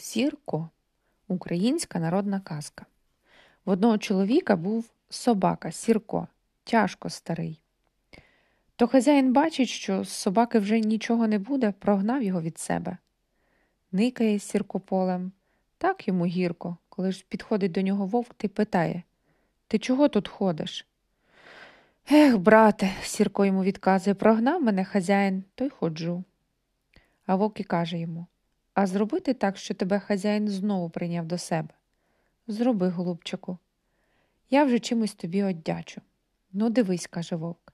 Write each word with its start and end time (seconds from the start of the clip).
Сірко 0.00 0.68
українська 1.28 1.98
народна 1.98 2.40
казка. 2.40 2.86
В 3.64 3.70
одного 3.70 3.98
чоловіка 3.98 4.56
був 4.56 4.90
собака 5.10 5.72
Сірко, 5.72 6.28
тяжко 6.64 7.10
старий. 7.10 7.60
То 8.76 8.86
хазяїн 8.86 9.32
бачить, 9.32 9.68
що 9.68 10.04
з 10.04 10.08
собаки 10.08 10.58
вже 10.58 10.80
нічого 10.80 11.28
не 11.28 11.38
буде, 11.38 11.74
прогнав 11.78 12.22
його 12.22 12.42
від 12.42 12.58
себе. 12.58 12.96
Никає 13.92 14.38
Сірко 14.38 14.80
полем. 14.80 15.32
Так 15.78 16.08
йому 16.08 16.26
гірко, 16.26 16.76
коли 16.88 17.12
ж 17.12 17.24
підходить 17.28 17.72
до 17.72 17.82
нього 17.82 18.06
вовк 18.06 18.34
ти 18.34 18.48
питає 18.48 19.02
Ти 19.68 19.78
чого 19.78 20.08
тут 20.08 20.28
ходиш? 20.28 20.86
Ех, 22.10 22.38
брате, 22.38 22.92
Сірко 23.02 23.44
йому 23.44 23.62
відказує, 23.62 24.14
прогнав 24.14 24.62
мене 24.62 24.84
хазяїн, 24.84 25.44
то 25.54 25.64
й 25.64 25.68
ходжу. 25.68 26.24
А 27.26 27.34
вовк 27.34 27.60
і 27.60 27.64
каже 27.64 27.98
йому 27.98 28.26
а 28.78 28.86
зробити 28.86 29.34
так, 29.34 29.56
що 29.56 29.74
тебе 29.74 29.98
хазяїн 29.98 30.48
знову 30.48 30.90
прийняв 30.90 31.26
до 31.26 31.38
себе. 31.38 31.68
Зроби, 32.46 32.88
голубчику. 32.88 33.58
Я 34.50 34.64
вже 34.64 34.78
чимось 34.78 35.14
тобі 35.14 35.42
оддячу. 35.42 36.00
Ну, 36.52 36.70
дивись, 36.70 37.06
каже 37.06 37.36
вовк, 37.36 37.72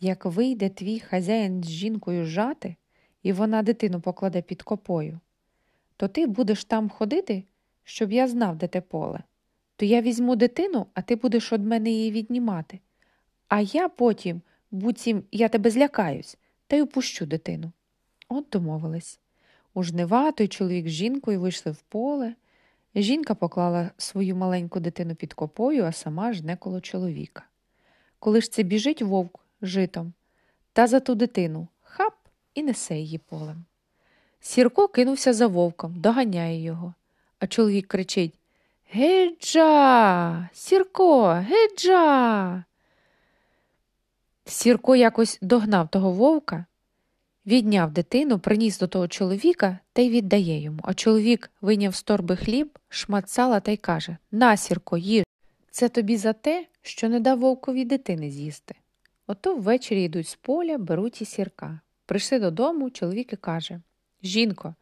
як 0.00 0.24
вийде 0.24 0.68
твій 0.68 1.00
хазяїн 1.00 1.64
з 1.64 1.70
жінкою 1.70 2.24
жати, 2.24 2.76
і 3.22 3.32
вона 3.32 3.62
дитину 3.62 4.00
покладе 4.00 4.42
під 4.42 4.62
копою, 4.62 5.20
то 5.96 6.08
ти 6.08 6.26
будеш 6.26 6.64
там 6.64 6.88
ходити, 6.88 7.44
щоб 7.84 8.12
я 8.12 8.28
знав, 8.28 8.56
де 8.56 8.68
те 8.68 8.80
поле. 8.80 9.22
То 9.76 9.84
я 9.84 10.02
візьму 10.02 10.36
дитину, 10.36 10.86
а 10.94 11.02
ти 11.02 11.16
будеш 11.16 11.52
од 11.52 11.64
мене 11.64 11.90
її 11.90 12.10
віднімати. 12.10 12.80
А 13.48 13.60
я 13.60 13.88
потім, 13.88 14.42
буцім, 14.70 15.24
я 15.32 15.48
тебе 15.48 15.70
злякаюсь, 15.70 16.38
та 16.66 16.76
й 16.76 16.80
упущу 16.80 17.26
дитину. 17.26 17.72
От 18.28 18.46
домовились. 18.52 19.20
У 19.76 19.82
жнива 19.82 20.32
той 20.32 20.48
чоловік 20.48 20.88
з 20.88 20.90
жінкою 20.90 21.40
вийшли 21.40 21.72
в 21.72 21.76
поле. 21.76 22.34
Жінка 22.94 23.34
поклала 23.34 23.90
свою 23.96 24.36
маленьку 24.36 24.80
дитину 24.80 25.14
під 25.14 25.34
копою, 25.34 25.84
а 25.84 25.92
сама 25.92 26.32
жне 26.32 26.56
коло 26.56 26.80
чоловіка. 26.80 27.42
Коли 28.18 28.40
ж 28.40 28.52
це 28.52 28.62
біжить 28.62 29.02
вовк 29.02 29.40
житом, 29.62 30.12
та 30.72 30.86
за 30.86 31.00
ту 31.00 31.14
дитину 31.14 31.68
хап 31.82 32.14
і 32.54 32.62
несе 32.62 32.96
її 32.96 33.18
полем. 33.18 33.64
Сірко 34.40 34.88
кинувся 34.88 35.32
за 35.32 35.46
вовком, 35.46 36.00
доганяє 36.00 36.62
його, 36.62 36.94
а 37.38 37.46
чоловік 37.46 37.86
кричить 37.86 38.38
Геджа, 38.90 40.48
Сірко, 40.52 41.28
геджа. 41.28 42.64
Сірко 44.44 44.96
якось 44.96 45.38
догнав 45.42 45.88
того 45.88 46.10
вовка 46.12 46.66
Відняв 47.46 47.90
дитину, 47.90 48.38
приніс 48.38 48.78
до 48.78 48.86
того 48.86 49.08
чоловіка 49.08 49.78
та 49.92 50.02
й 50.02 50.10
віддає 50.10 50.62
йому. 50.62 50.80
А 50.82 50.94
чоловік 50.94 51.50
вийняв 51.60 51.94
з 51.94 52.02
торби 52.02 52.36
хліб, 52.36 52.78
шмат 52.88 53.28
сала 53.28 53.60
та 53.60 53.70
й 53.70 53.76
каже 53.76 54.16
Насірко, 54.30 54.96
їж. 54.96 55.24
Це 55.70 55.88
тобі 55.88 56.16
за 56.16 56.32
те, 56.32 56.66
що 56.82 57.08
не 57.08 57.20
дав 57.20 57.38
вовкові 57.38 57.84
дитини 57.84 58.30
з'їсти. 58.30 58.74
Ото 59.26 59.56
ввечері 59.56 60.04
йдуть 60.04 60.28
з 60.28 60.34
поля, 60.34 60.78
беруть 60.78 61.22
і 61.22 61.24
сірка. 61.24 61.80
Прийшли 62.06 62.38
додому, 62.38 62.90
чоловік 62.90 63.32
і 63.32 63.36
каже 63.36 63.80
Жінко, 64.22 64.74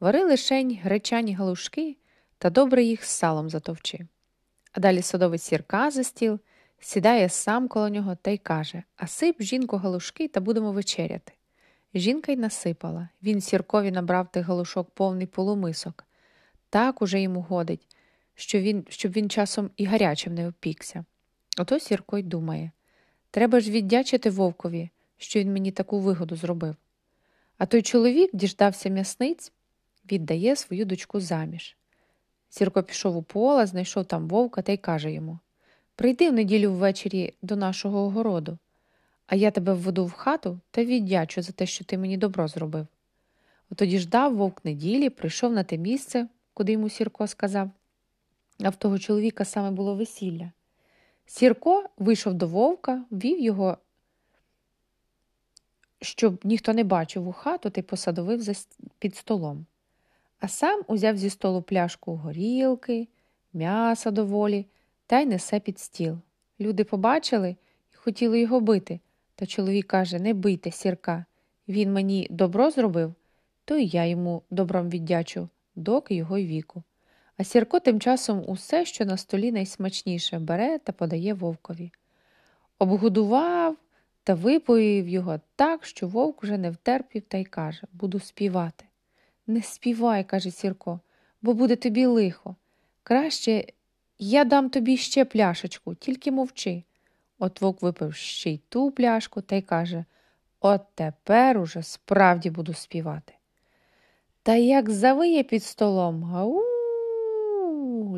вари 0.00 0.24
лишень 0.24 0.78
гречані 0.82 1.34
галушки 1.34 1.96
та 2.38 2.50
добре 2.50 2.84
їх 2.84 3.04
з 3.04 3.08
салом 3.08 3.50
затовчи. 3.50 4.06
А 4.72 4.80
далі 4.80 5.02
садовець 5.02 5.42
сірка 5.42 5.90
за 5.90 6.04
стіл, 6.04 6.40
сідає 6.80 7.28
сам 7.28 7.68
коло 7.68 7.88
нього 7.88 8.16
та 8.22 8.30
й 8.30 8.38
каже 8.38 8.82
А 8.96 9.06
сип, 9.06 9.42
жінко, 9.42 9.76
галушки 9.76 10.28
та 10.28 10.40
будемо 10.40 10.72
вечеряти. 10.72 11.32
Жінка 11.94 12.32
й 12.32 12.36
насипала. 12.36 13.08
Він 13.22 13.40
сіркові 13.40 13.90
набрав 13.90 14.32
тих 14.32 14.46
галушок 14.46 14.90
повний 14.90 15.26
полумисок. 15.26 16.04
Так 16.70 17.02
уже 17.02 17.20
йому 17.20 17.40
годить, 17.40 17.88
що 18.34 18.60
він, 18.60 18.86
щоб 18.88 19.12
він 19.12 19.30
часом 19.30 19.70
і 19.76 19.84
гарячим 19.84 20.34
не 20.34 20.48
опікся. 20.48 21.04
Ото 21.58 21.78
Сірко 21.78 22.18
й 22.18 22.22
думає 22.22 22.70
треба 23.32 23.60
ж 23.60 23.70
віддячити 23.70 24.30
вовкові, 24.30 24.90
що 25.16 25.40
він 25.40 25.52
мені 25.52 25.70
таку 25.70 26.00
вигоду 26.00 26.36
зробив. 26.36 26.76
А 27.58 27.66
той 27.66 27.82
чоловік 27.82 28.30
діждався 28.32 28.88
м'ясниць, 28.88 29.52
віддає 30.12 30.56
свою 30.56 30.84
дочку 30.84 31.20
заміж. 31.20 31.76
Сірко 32.48 32.82
пішов 32.82 33.16
у 33.16 33.22
поле, 33.22 33.66
знайшов 33.66 34.04
там 34.04 34.28
вовка 34.28 34.62
та 34.62 34.72
й 34.72 34.76
каже 34.76 35.12
йому 35.12 35.38
Прийди 35.94 36.30
в 36.30 36.32
неділю 36.32 36.72
ввечері 36.72 37.34
до 37.42 37.56
нашого 37.56 37.98
огороду 37.98 38.58
а 39.32 39.34
я 39.34 39.50
тебе 39.50 39.72
введу 39.72 40.04
в 40.04 40.12
хату 40.12 40.60
та 40.70 40.84
віддячу 40.84 41.42
за 41.42 41.52
те, 41.52 41.66
що 41.66 41.84
ти 41.84 41.98
мені 41.98 42.16
добро 42.16 42.48
зробив. 42.48 42.86
Отоді 43.70 43.98
ждав 43.98 44.36
вовк 44.36 44.64
неділі, 44.64 45.10
прийшов 45.10 45.52
на 45.52 45.64
те 45.64 45.78
місце, 45.78 46.28
куди 46.54 46.72
йому 46.72 46.88
Сірко 46.88 47.26
сказав, 47.26 47.70
а 48.60 48.68
в 48.68 48.76
того 48.76 48.98
чоловіка 48.98 49.44
саме 49.44 49.70
було 49.70 49.94
весілля. 49.94 50.52
Сірко 51.26 51.84
вийшов 51.96 52.34
до 52.34 52.48
вовка, 52.48 53.04
вів 53.12 53.40
його, 53.40 53.78
щоб 56.00 56.40
ніхто 56.44 56.72
не 56.72 56.84
бачив 56.84 57.28
у 57.28 57.32
хату 57.32 57.70
та 57.70 57.80
й 57.80 57.84
посадовив 57.84 58.48
під 58.98 59.16
столом. 59.16 59.66
А 60.40 60.48
сам 60.48 60.82
узяв 60.86 61.16
зі 61.16 61.30
столу 61.30 61.62
пляшку 61.62 62.16
горілки, 62.16 63.08
м'яса 63.52 64.10
доволі 64.10 64.66
та 65.06 65.20
й 65.20 65.26
несе 65.26 65.60
під 65.60 65.78
стіл. 65.78 66.18
Люди 66.60 66.84
побачили 66.84 67.56
і 67.92 67.96
хотіли 67.96 68.40
його 68.40 68.60
бити. 68.60 69.00
Та 69.42 69.46
чоловік 69.46 69.86
каже 69.86 70.18
Не 70.18 70.34
бийте, 70.34 70.70
сірка. 70.70 71.24
Він 71.68 71.92
мені 71.92 72.26
добро 72.30 72.70
зробив, 72.70 73.14
то 73.64 73.76
й 73.76 73.88
я 73.88 74.06
йому 74.06 74.42
добром 74.50 74.90
віддячу, 74.90 75.48
доки 75.74 76.14
його 76.14 76.38
й 76.38 76.46
віку. 76.46 76.82
А 77.36 77.44
сірко 77.44 77.80
тим 77.80 78.00
часом 78.00 78.44
усе, 78.46 78.84
що 78.84 79.04
на 79.04 79.16
столі 79.16 79.52
найсмачніше, 79.52 80.38
бере 80.38 80.78
та 80.78 80.92
подає 80.92 81.34
вовкові. 81.34 81.92
Обгодував 82.78 83.76
та 84.24 84.34
випоїв 84.34 85.08
його 85.08 85.40
так, 85.56 85.84
що 85.84 86.08
вовк 86.08 86.44
уже 86.44 86.58
не 86.58 86.70
втерпів 86.70 87.22
та 87.22 87.38
й 87.38 87.44
каже 87.44 87.82
Буду 87.92 88.20
співати. 88.20 88.84
Не 89.46 89.62
співай, 89.62 90.24
каже 90.24 90.50
Сірко, 90.50 91.00
бо 91.42 91.54
буде 91.54 91.76
тобі 91.76 92.06
лихо. 92.06 92.56
Краще 93.02 93.64
я 94.18 94.44
дам 94.44 94.70
тобі 94.70 94.96
ще 94.96 95.24
пляшечку, 95.24 95.94
тільки 95.94 96.32
мовчи. 96.32 96.82
От 97.42 97.60
випив 97.60 98.14
ще 98.14 98.50
й 98.50 98.60
ту 98.68 98.90
пляшку 98.90 99.40
та 99.40 99.56
й 99.56 99.62
каже 99.62 100.04
От 100.60 100.80
тепер 100.94 101.58
уже 101.58 101.82
справді 101.82 102.50
буду 102.50 102.74
співати. 102.74 103.32
Та 104.42 104.54
як 104.54 104.90
завиє 104.90 105.42
під 105.42 105.64
столом, 105.64 106.24
гау, 106.24 106.62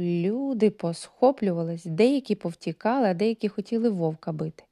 люди 0.01 0.71
посхоплювались, 0.71 1.85
деякі 1.85 2.35
повтікали, 2.35 3.09
а 3.09 3.15
деякі 3.15 3.49
хотіли 3.49 3.89
вовка 3.89 4.33
бити. 4.33 4.65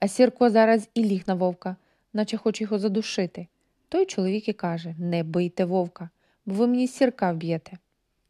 А 0.00 0.08
Сірко 0.08 0.50
зараз 0.50 0.88
і 0.94 1.04
ліг 1.04 1.22
на 1.26 1.34
вовка, 1.34 1.76
наче 2.12 2.36
хоче 2.36 2.64
його 2.64 2.78
задушити. 2.78 3.46
Той 3.88 4.06
чоловік 4.06 4.48
і 4.48 4.52
каже 4.52 4.94
Не 4.98 5.22
бийте 5.22 5.64
вовка, 5.64 6.10
бо 6.46 6.54
ви 6.54 6.66
мені 6.66 6.88
сірка 6.88 7.32
вб'єте. 7.32 7.78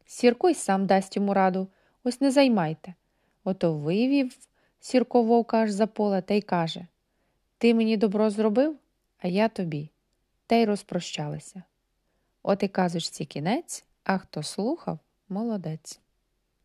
Сірко 0.05 0.49
й 0.49 0.53
сам 0.53 0.85
дасть 0.85 1.15
йому 1.15 1.33
раду, 1.33 1.67
ось 2.03 2.21
не 2.21 2.31
займайте. 2.31 2.93
Ото 3.43 3.73
вивів 3.73 4.37
Сірко 4.79 5.23
вовка 5.23 5.57
аж 5.57 5.71
за 5.71 5.87
поле 5.87 6.21
та 6.21 6.33
й 6.33 6.41
каже 6.41 6.87
Ти 7.57 7.73
мені 7.73 7.97
добро 7.97 8.29
зробив, 8.29 8.75
а 9.19 9.27
я 9.27 9.49
тобі. 9.49 9.89
Та 10.47 10.55
й 10.55 10.65
розпрощалися. 10.65 11.63
От 12.43 12.63
і 12.63 12.67
казочці 12.67 13.25
кінець, 13.25 13.85
а 14.03 14.17
хто 14.17 14.43
слухав 14.43 14.99
молодець. 15.29 15.99